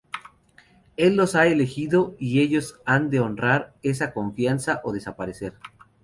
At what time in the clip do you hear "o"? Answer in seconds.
4.83-4.93